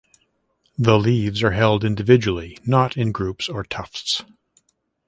The 0.79 0.97
leaves 0.97 1.43
are 1.43 1.51
held 1.51 1.83
individually 1.85 2.57
(not 2.65 2.97
in 2.97 3.11
groups 3.11 3.47
or 3.47 3.63
tufts). 3.63 4.23